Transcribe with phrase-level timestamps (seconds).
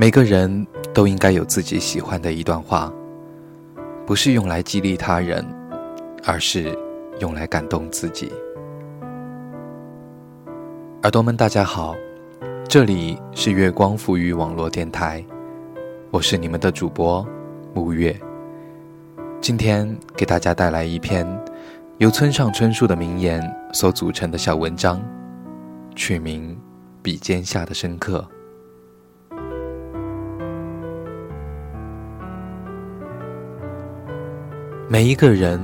[0.00, 2.88] 每个人都应该有自己喜欢的一段话，
[4.06, 5.44] 不是用来激励他人，
[6.24, 6.72] 而是
[7.18, 8.32] 用来感动自己。
[11.02, 11.96] 耳朵们，大家好，
[12.68, 15.24] 这里是月光赋予网络电台，
[16.12, 17.26] 我是你们的主播
[17.74, 18.16] 木月。
[19.40, 21.26] 今天给大家带来一篇
[21.96, 23.42] 由村上春树的名言
[23.72, 25.02] 所组成的小文章，
[25.96, 26.54] 取名
[27.02, 28.24] 《笔尖下的深刻》。
[34.90, 35.60] 每一个人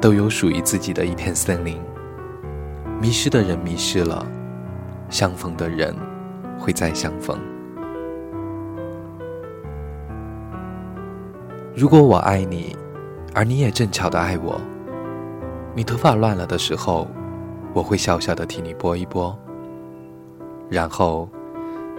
[0.00, 1.78] 都有属于自己的一片森林，
[3.00, 4.26] 迷失的人迷失了，
[5.08, 5.96] 相逢的人
[6.58, 7.38] 会再相逢。
[11.74, 12.76] 如果我爱你。
[13.34, 14.58] 而你也正巧的爱我。
[15.74, 17.06] 你头发乱了的时候，
[17.74, 19.38] 我会笑笑的替你拨一拨，
[20.70, 21.28] 然后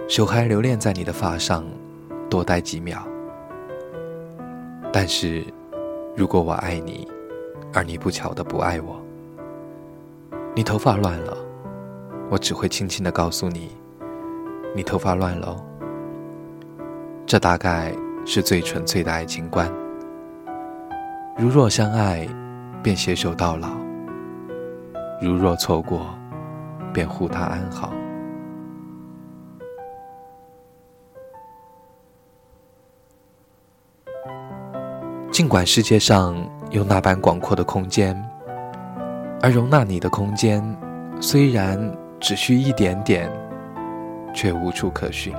[0.07, 1.63] 手还留恋在你的发上，
[2.27, 3.07] 多待几秒。
[4.91, 5.45] 但是，
[6.17, 7.07] 如果我爱你，
[7.71, 8.99] 而你不巧的不爱我，
[10.55, 11.37] 你头发乱了，
[12.31, 13.69] 我只会轻轻的告诉你，
[14.75, 15.55] 你头发乱了。
[17.27, 17.93] 这大概
[18.25, 19.71] 是最纯粹的爱情观。
[21.37, 22.27] 如若相爱，
[22.81, 23.67] 便携手到老；
[25.21, 26.07] 如若错过，
[26.91, 27.93] 便护他安好。
[35.37, 36.35] 尽管世界上
[36.71, 38.19] 有那般广阔的空间，
[39.39, 40.63] 而容纳你的空间，
[41.21, 41.79] 虽然
[42.19, 43.31] 只需一点点，
[44.33, 45.31] 却无处可寻。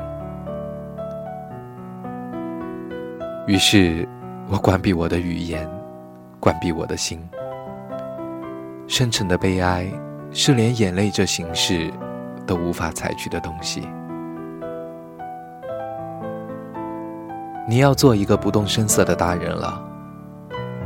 [3.48, 4.08] 于是
[4.48, 5.68] 我关闭我的语言。
[6.38, 7.20] 关闭我的心，
[8.86, 9.84] 深沉的悲哀
[10.30, 11.92] 是连眼泪这形式
[12.46, 13.82] 都无法采取的东西。
[17.68, 19.86] 你要做一个不动声色的大人了，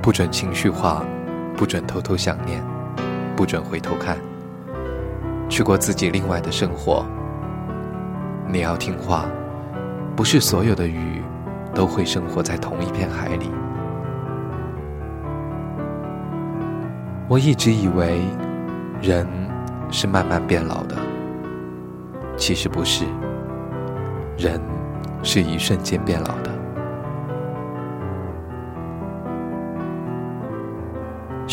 [0.03, 1.05] 不准情绪化，
[1.57, 2.61] 不准偷偷想念，
[3.37, 4.19] 不准回头看，
[5.49, 7.07] 去过自己另外的生活。
[8.49, 9.27] 你要听话，
[10.17, 11.23] 不是所有的鱼
[11.73, 13.49] 都会生活在同一片海里。
[17.29, 18.21] 我一直以为，
[19.01, 19.25] 人
[19.89, 20.97] 是慢慢变老的，
[22.37, 23.05] 其实不是，
[24.37, 24.61] 人
[25.23, 26.52] 是一瞬间变老的。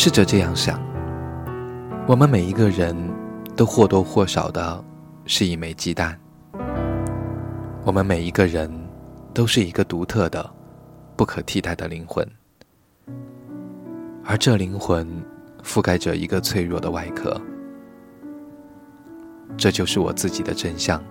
[0.01, 0.81] 试着这样想，
[2.07, 2.95] 我们每一个人
[3.57, 4.81] 都或多或少的
[5.25, 6.17] 是一枚鸡蛋，
[7.83, 8.71] 我们每一个人
[9.33, 10.49] 都是一个独特的、
[11.17, 12.25] 不可替代的灵魂，
[14.23, 15.05] 而这灵魂。
[15.61, 17.39] 覆盖着一个脆弱的外壳，
[19.57, 21.03] 这就是我自己的真相，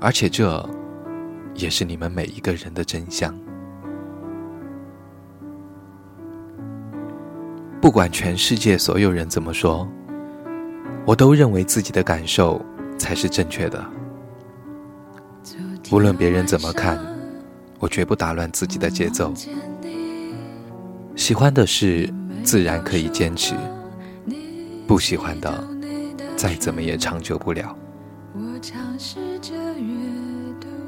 [0.00, 0.68] 而且这
[1.54, 3.32] 也是你们每一个人的真相。
[7.84, 9.86] 不管全世界所有人怎么说，
[11.04, 12.58] 我都认为自己的感受
[12.96, 13.84] 才是正确的。
[15.92, 16.98] 无论别人怎么看，
[17.78, 19.34] 我绝不打乱自己的节奏。
[21.14, 22.10] 喜欢的事。
[22.42, 23.54] 自然可以坚持，
[24.86, 25.66] 不喜欢的，
[26.36, 27.74] 再怎么也长久不了。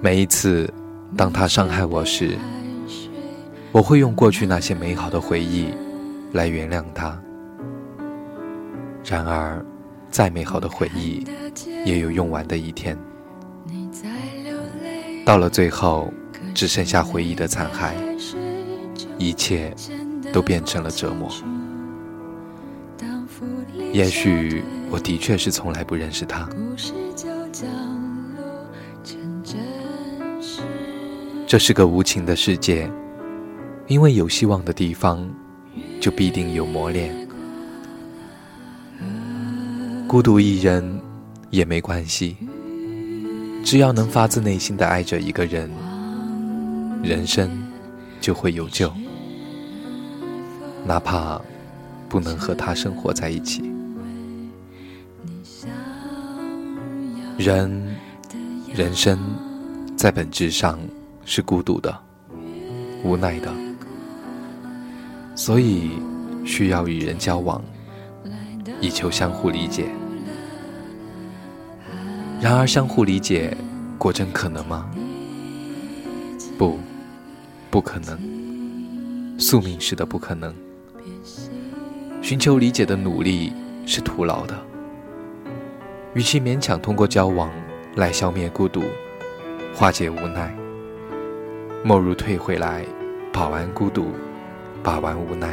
[0.02, 0.70] 每一次，
[1.16, 2.36] 当他伤害我时，
[3.72, 5.68] 我会用过去那些美好的回忆
[6.36, 7.20] 来原谅他。
[9.04, 9.64] 然而，
[10.10, 11.26] 再美好的回忆，
[11.84, 12.96] 也有用完的一天。
[15.24, 16.12] 到了最后，
[16.54, 17.94] 只剩下回忆的残骸，
[19.18, 19.74] 一切。
[20.32, 21.30] 都变成了折磨。
[23.92, 26.46] 也许我的确是从来不认识他。
[31.46, 32.90] 这是个无情的世界，
[33.86, 35.26] 因为有希望的地方，
[36.06, 37.12] 就必定有磨练。
[40.06, 41.00] 孤独一人
[41.50, 42.36] 也没关系，
[43.64, 45.68] 只要能发自内心的爱着一个人，
[47.02, 47.50] 人生
[48.20, 48.88] 就会有救。
[50.84, 51.42] 哪怕
[52.08, 53.68] 不能和他生活在一起，
[57.36, 57.96] 人
[58.72, 59.18] 人生
[59.96, 60.78] 在本质上
[61.24, 62.00] 是孤独的、
[63.02, 63.52] 无奈的，
[65.36, 65.90] 所以
[66.46, 67.62] 需要与人交往，
[68.80, 69.84] 以求相互理解。
[72.40, 73.54] 然而，相互理解
[73.98, 74.90] 果真可能吗？
[76.56, 76.78] 不，
[77.70, 80.54] 不可能，宿命式的不可能。
[82.22, 83.52] 寻求理解的努力
[83.84, 84.58] 是徒劳的。
[86.14, 87.50] 与其勉强通过交往
[87.94, 88.82] 来消灭孤独、
[89.74, 90.56] 化解无奈，
[91.84, 92.86] 莫如退回来，
[93.32, 94.06] 保完孤独，
[94.86, 95.52] 把玩无奈。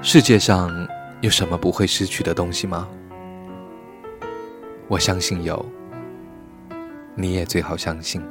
[0.00, 0.70] 世界上
[1.22, 2.86] 有什么不会失去的东西吗？
[4.86, 5.66] 我相信有，
[7.16, 8.22] 你也最好相信。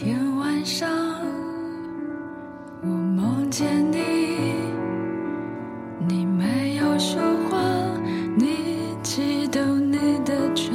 [0.00, 0.88] 天晚上，
[2.82, 3.98] 我梦见你，
[6.06, 7.58] 你没有说话，
[8.36, 10.72] 你激动你的唇，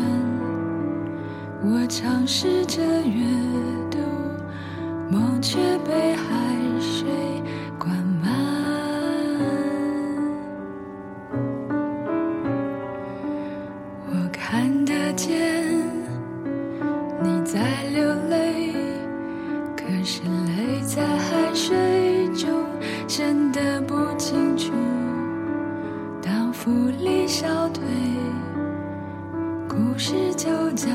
[1.63, 3.23] 我尝试着约
[26.73, 27.83] 无力消退，
[29.69, 30.89] 故事就讲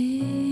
[0.00, 0.49] 음